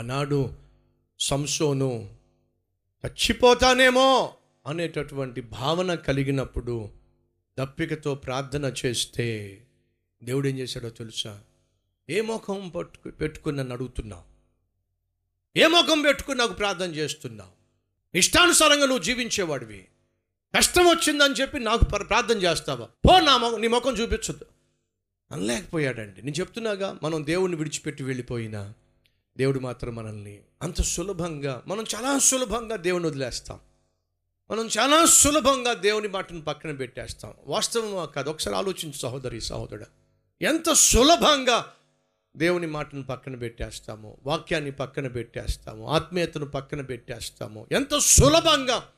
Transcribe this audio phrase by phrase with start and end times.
[0.00, 0.54] ఆనాడు
[1.20, 2.14] సంసోను
[3.06, 4.34] చచ్చిపోతానేమో
[4.66, 6.90] అనేటటువంటి భావన కలిగినప్పుడు
[7.60, 9.62] దప్పికతో ప్రార్థన చేస్తే
[10.22, 11.40] దేవుడు ఏం చేశాడో తెలుసా?
[12.10, 14.22] ఏ ముఖం పట్టుకు పెట్టుకుని నన్ను అడుగుతున్నావు?
[15.58, 17.50] ఏ ముఖం పెట్టుకుని నాకు ప్రార్థన చేస్తున్నావు?
[18.16, 19.88] ఇష్టానుసారంగా నువ్వు జీవించేవాడివి.
[20.56, 22.86] కష్టం వచ్చిందని చెప్పి నాకు ప్రార్థన చేస్తావా?
[22.86, 24.46] పో నా మొ నీ ముఖం చూపించదు
[25.30, 26.22] అనలేకపోయాడండి.
[26.22, 28.74] నేను చెప్తున్నాగా మనం దేవుణ్ణి విడిచిపెట్టి వెళ్ళిపోయినా
[29.40, 33.58] దేవుడు మాత్రం మనల్ని అంత సులభంగా మనం చాలా సులభంగా దేవుని వదిలేస్తాం.
[34.50, 37.34] మనం చాలా సులభంగా దేవుని మాటను పక్కన పెట్టేస్తాం.
[37.46, 39.86] వాస్తవం కాదు ఒకసారి ఆలోచించు సహోదరి సహోదరుడు.
[40.44, 41.66] ఎంత సులభంగా
[42.36, 48.88] దేవుని మాటను పక్కన పెట్టేస్తాము వాక్యాన్ని పక్కన పెట్టేస్తాము ఆత్మీయతను పక్కన పెట్టేస్తాము ఎంత సులభంగా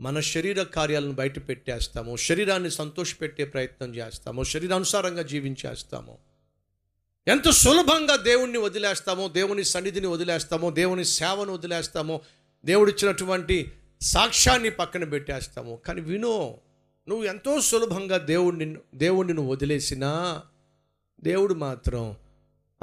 [0.00, 6.29] మన శరీర కార్యాలను బయట పెట్టేస్తాము శరీరాన్ని సంతోషపెట్టే ప్రయత్నం చేస్తాము శరీరానుసారంగా జీవించేస్తాము
[7.28, 12.20] ఎంత సులభంగా దేవుణ్ణి వదిలేస్తామో దేవుని సన్నిధిని వదిలేస్తామో దేవుని సేవను వదిలేస్తామో
[12.64, 15.76] దేవుడిచ్చినటువంటి సాక్ష్యాన్ని పక్కన పెట్టేస్తాము.
[15.86, 16.58] కానీ వినో
[17.08, 20.42] నువ్వు ఎంతో సులభంగా దేవుణ్ణి దేవుణ్ణి నువ్వు వదిలేసినా
[21.20, 22.16] దేవుడు మాత్రం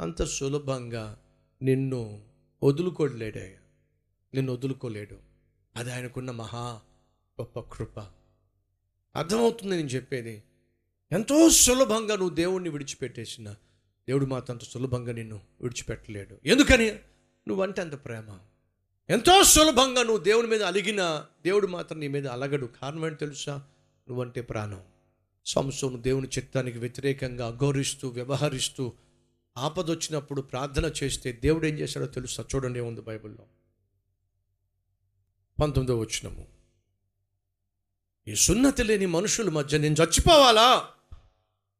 [0.00, 1.18] అంత సులభంగా
[1.62, 2.22] నిన్ను
[2.64, 3.56] వదులుకోలేడే
[4.34, 5.16] నిన్ను వదులుకోలేడు.
[5.76, 6.80] అది ఆయనకున్న మహా
[7.40, 8.00] గొప్ప కృప.
[9.16, 10.42] అర్థమవుతుంది నేను చెప్పేది.
[11.12, 13.56] ఎంతో సులభంగా నువ్వు దేవుణ్ణి విడిచిపెట్టేసినా
[14.08, 16.38] దేవుడు మాత్రం అంత సులభంగా నిన్ను విడిచిపెట్టలేడు.
[16.44, 16.90] ఎందుకని?
[17.48, 18.38] నువ్వంటే అంత ప్రేమ.
[19.10, 22.66] ఎంతో సులభంగా నువ్వు దేవుని మీద అలిగిన దేవుడు మాత్రం నీ మీద అలగడు.
[22.66, 23.56] కారణం ఏంటి తెలుసా?
[24.08, 24.84] నువ్వంటే ప్రాణం.
[25.46, 28.92] సంసోను దేవుని చిత్తానికి వ్యతిరేకంగా అఘోరిస్తూ వ్యవహరిస్తూ
[29.56, 32.44] ఆపదొచ్చినప్పుడు ప్రార్థన చేస్తే దేవుడు ఏం చేశాడో తెలుసా?
[32.54, 33.44] చూడండి ఏముంది బైబిల్లో.
[35.62, 36.46] పంతొమ్మిదో వచ్చినము
[38.28, 40.90] ఈ సున్నతి లేని మనుషుల మధ్య నేను చచ్చిపోవాలా?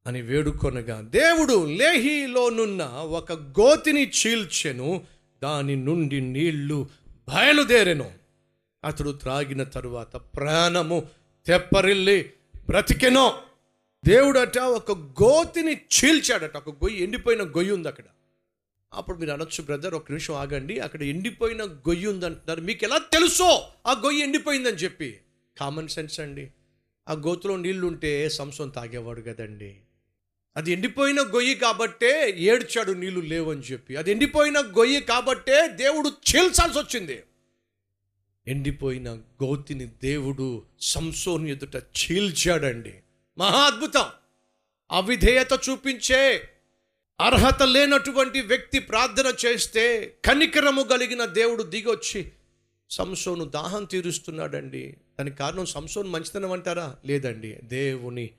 [0.09, 5.05] అని వేడుకొనగా దేవుడు లేహిలోనున్న ఒక గోతిని చీల్చెను
[5.43, 8.11] దాని నుండి నీళ్ళు బయలుదేరెను.
[8.85, 11.07] అతడు త్రాగిన తరువాత ప్రాణము
[11.47, 12.33] తెప్పరిల్లి
[12.69, 13.39] బ్రతికెనో.
[14.05, 18.05] దేవుడట ఒక గోతిని చీల్చాడట ఒక గొయ్యి ఎండిపోయిన గొయ్యి ఉంది అక్కడ.
[18.95, 23.93] అప్పుడు మీరు అనొచ్చు బ్రదర్ ఒక నిమిషం ఆగండి అక్కడ ఎండిపోయిన గొయ్యి ఉందంటున్నారు మీకు ఎలా తెలుసో ఆ
[23.93, 25.21] గొయ్యి ఎండిపోయిందని చెప్పి.
[25.59, 26.51] కామన్ సెన్స్ అండి.
[27.09, 29.77] ఆ గోతులో నీళ్ళుంటే సంసం తాగేవాడు కదండి.
[30.59, 33.97] అది ఎండిపోయిన గొయ్యి కాబట్టే ఏడ్చాడు నీళ్ళు లేవని చెప్పి.
[33.97, 37.23] అది ఎండిపోయిన గొయ్యి కాబట్టే దేవుడు చీల్చాల్సి వచ్చింది
[38.47, 42.95] ఎండిపోయిన గోతిని దేవుడు సంసోని ఎదుట చీల్చాడండి.
[43.39, 44.07] మహా అద్భుతం!
[44.91, 46.51] అవిధేయత చూపించే
[47.21, 49.85] అర్హత లేనటువంటి వ్యక్తి ప్రార్థన చేస్తే
[50.25, 52.33] కనికరము కలిగిన దేవుడు దిగొచ్చి
[52.91, 54.97] సంసోను దాహం తీరుస్తున్నాడండి.
[55.19, 56.97] దానికి కారణం సంసోను మంచితనం అంటారా?
[57.05, 57.59] లేదండి.
[57.63, 58.31] దేవుని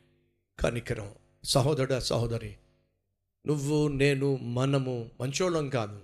[0.60, 1.10] కనికరం.
[1.44, 2.54] సహోదరుడ సహోదరి
[3.48, 6.00] నువ్వు నేను మనము మంచోళ్ళం కాదు.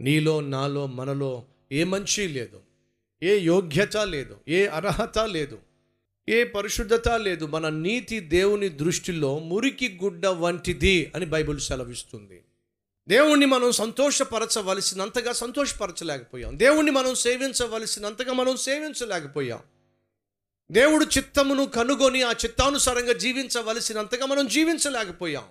[0.00, 2.60] నీలో నాలో మనలో ఏ మంచి లేదు.
[3.22, 4.36] ఏ యోగ్యత లేదు.
[4.48, 5.58] ఏ అర్హత లేదు.
[6.28, 7.44] ఏ పరిశుద్ధత లేదు.
[7.44, 12.42] మన నీతి దేవుని దృష్టిలో మురికి గుడ్డ వంటిది అని బైబిల్ సెలవిస్తుంది.
[13.08, 16.58] దేవుణ్ణి మనం సంతోషపరచవలసినంతగా సంతోషపరచలేకపోయాం.
[16.58, 19.60] దేవుణ్ణి మనం సేవించవలసినంతగా మనం సేవించలేకపోయాం.
[20.70, 25.44] దేవుడు చిత్తమును కనుగొని ఆ చిత్తానుసారంగా జీవించవలసినంతగా మనం జీవించలేకపోయాం.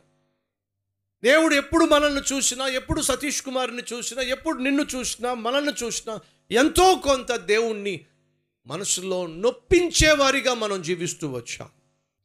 [1.23, 6.19] దేవుడు ఎప్పుడు మనల్ని చూసినా ఎప్పుడు సతీష్ కుమార్ని చూసినా ఎప్పుడు నిన్ను చూసినా మనల్ని చూసినా
[6.51, 8.05] ఎంతో కొంత దేవుణ్ణి
[8.67, 11.69] మనసులో నొప్పించేవారిగా మనం జీవిస్తూ వచ్చాం.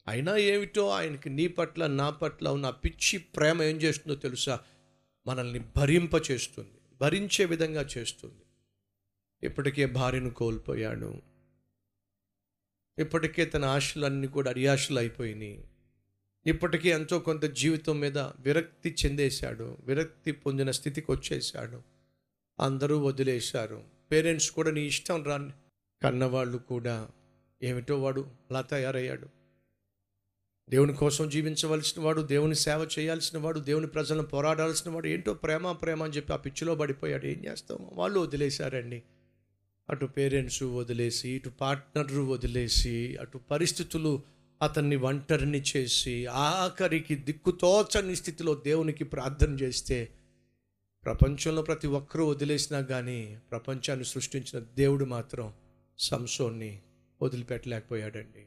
[0.09, 4.61] అయినా ఏమిటో ఆయనకి నీ పట్ల నా పట్ల ఉన్న పిచ్చి ప్రేమ ఏం చేస్తుందో తెలుసా?
[5.27, 8.43] మనల్ని భరింప చేస్తుంది భరించే విధంగా చేస్తుంది.
[9.43, 11.30] ఇప్పటికే భార్యను కోల్పోయాడు.
[12.99, 15.65] ఇప్పటికే తన ఆశలన్నీ కూడా అరియాశలు అయిపోయినాయి.
[16.47, 21.83] ఇప్పటికీ ఎంతో కొంత జీవితం మీద విరక్తి చెందేశాడు విరక్తి పొందిన స్థితికి వచ్చేసాడు
[22.61, 23.85] అందరూ వదిలేశారు.
[24.11, 25.51] పేరెంట్స్ కూడా నీ ఇష్టం రాని
[26.03, 27.09] కన్నవాళ్ళు కూడా.
[27.63, 29.29] ఏమిటో వాడు అలా తయారయ్యాడు.
[30.71, 36.03] దేవుని కోసం జీవించవలసిన వాడు దేవుని సేవ చేయాల్సిన వాడు దేవుని ప్రజలను పోరాడాల్సిన వాడు ఏంటో ప్రేమ ప్రేమ
[36.03, 37.27] అని చెప్పి ఆ పిచ్చిలో పడిపోయాడు.
[37.27, 37.79] ఏం చేస్తాం?
[37.93, 39.03] వాళ్ళు వదిలేశారండి.
[39.91, 44.23] అటు పేరెంట్స్ వదిలేసి ఇటు పార్ట్నర్ వదిలేసి అటు పరిస్థితులు
[44.63, 50.09] అతన్ని ఒంటరిని చేసి ఆఖరికి దిక్కుతోచని స్థితిలో దేవునికి ప్రార్థన చేస్తే
[51.05, 55.53] ప్రపంచంలో ప్రతి ఒక్కరూ వదిలేసినా కానీ ప్రపంచాన్ని సృష్టించిన దేవుడు మాత్రం
[55.99, 56.81] సంసోన్ని
[57.23, 58.47] వదిలిపెట్టలేకపోయాడండి.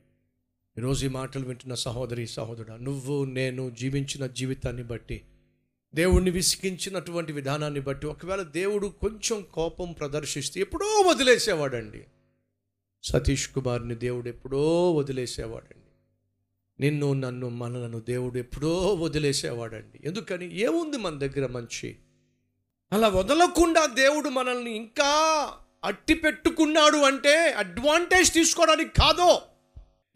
[0.77, 5.21] ఈరోజు ఈ మాటలు వింటున్న సహోదరి సహోదరుడు నువ్వు నేను జీవించిన జీవితాన్ని బట్టి
[5.95, 12.05] దేవుణ్ణి విసిగించినటువంటి విధానాన్ని బట్టి ఒకవేళ దేవుడు కొంచెం కోపం ప్రదర్శిస్తే ఎప్పుడో వదిలేసేవాడండి.
[13.03, 15.77] సతీష్ కుమార్ని దేవుడు ఎప్పుడో వదిలేసేవాడండి.
[16.79, 19.99] నిన్ను నన్ను మనలను దేవుడు ఎప్పుడో వదిలేసేవాడండి.
[20.05, 20.59] ఎందుకని?
[20.59, 21.95] ఏముంది మన దగ్గర మంచి?
[22.93, 25.51] అలా వదలకుండా దేవుడు మనల్ని ఇంకా
[25.83, 29.41] అట్టి పెట్టుకున్నాడు అంటే అడ్వాంటేజ్ తీసుకోవడానికి కాదో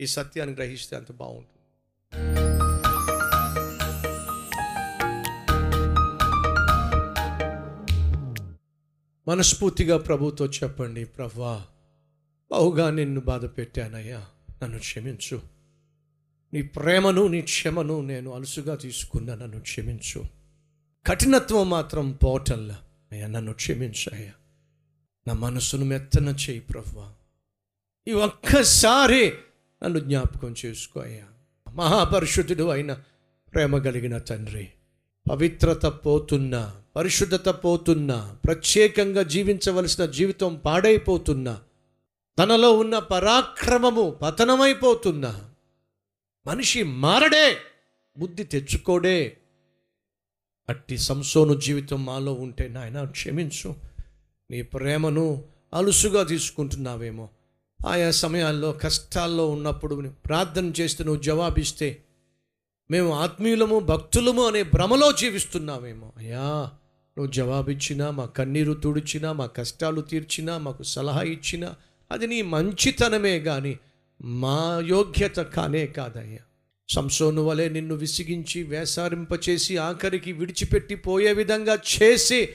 [0.02, 1.57] ఈ సత్యాన్ని గ్రహిస్తే అంత బాగుంటుంది.
[9.28, 11.66] మనస్ఫూర్తిగా ప్రభుతో చెప్పండి ప్రభా
[12.52, 14.26] బహుగా నిన్ను బాధ పెట్టానయ్యా.
[14.64, 15.42] నన్ను క్షమించు.
[16.54, 20.24] నీ ప్రేమను నీ క్షమను నేను అలుసుగా తీసుకున్నా నన్ను క్షమించు.
[21.08, 22.80] కఠినత్వం మాత్రం పోటల్లా.
[23.12, 24.32] అయ్యా నన్ను క్షమించు అయ్యా
[25.28, 27.14] నా మనసును మెత్తన చేయి ప్రభువా
[28.08, 29.34] ఈ ఒక్కసారి
[29.84, 31.26] నన్ను జ్ఞాపకం చేసుకో అయ్యా.
[31.74, 32.94] మహాపరిశుద్ధుడు అయిన
[33.54, 34.68] ప్రేమ కలిగిన తండ్రి
[35.32, 41.62] పవిత్రత పోతున్నా పరిశుద్ధత పోతున్నా ప్రత్యేకంగా జీవించవలసిన జీవితం పాడైపోతున్నా
[42.40, 45.50] తనలో ఉన్న పరాక్రమము పతనమైపోతున్నా
[46.48, 47.58] మనిషి మారడే
[48.18, 49.38] బుద్ధి తెచ్చుకోడే
[50.70, 53.76] అట్టి సంసోను జీవితం మాలో ఉంటే నాయన క్షమించు.
[54.52, 57.30] నీ ప్రేమను అలుసుగా తీసుకుంటున్నావేమో.
[57.88, 62.04] ఆయా సమయాల్లో కష్టాల్లో ఉన్నప్పుడు ప్రార్థన చేస్తే నువ్వు జవాబిస్తే
[62.92, 66.72] మేము ఆత్మీయులము భక్తులము అనే భ్రమలో జీవిస్తున్నామేమో అయ్యా
[67.18, 71.76] నువ్వు జవాబిచ్చినా మా కన్నీరు తుడిచినా మా కష్టాలు తీర్చినా మాకు సలహా ఇచ్చినా
[72.12, 73.80] అది నీ మంచితనమే కానీ
[74.20, 76.44] మా యోగ్యత కానే కాదయ్యా.
[76.90, 82.50] సంసోను వలె నిన్ను విసిగించి వేసారింపచేసి ఆఖరికి విడిచిపెట్టి పోయే విధంగా చేసి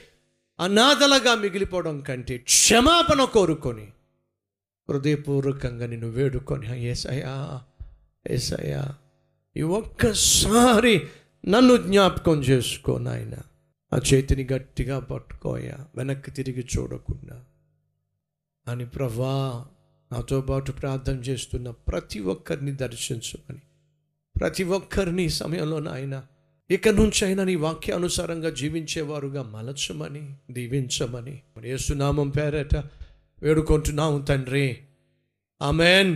[0.59, 3.87] అనాథలుగా మిగిలిపోవడం కంటే క్షమాపణ కోరుకొని
[4.89, 7.35] హృదయపూర్వకంగా నిన్ను వేడుకొని ఏసయ్యా
[8.27, 8.95] ఏసయ్యా
[9.55, 11.01] ఈ ఒక్కసారి
[11.45, 13.35] నన్ను జ్ఞాపకం చేసుకో నాయన.
[13.93, 17.45] ఆ చేతిని గట్టిగా పట్టుకోయా వెనక్కి తిరిగి చూడకుండా.
[18.67, 19.65] అని ప్రభా
[20.11, 23.61] నాతో పాటు ప్రార్థన చేస్తున్న ప్రతి ఒక్కరిని దర్శించమని
[24.39, 26.23] ప్రతి ఒక్కరిని ఈ సమయంలో నాయన
[26.71, 31.41] ఇక నుంచి అయినా నీ వాక్యానుసారంగా జీవించేవారుగా మలచమని దీవించమని.
[31.63, 32.75] యేసునామం పేరట
[33.41, 34.77] వేడుకుంటున్నాము తండ్రి.
[35.61, 36.11] ఆమెన్.